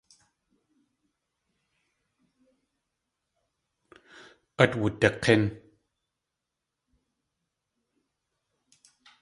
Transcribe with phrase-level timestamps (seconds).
[4.61, 5.43] Át wudik̲ín.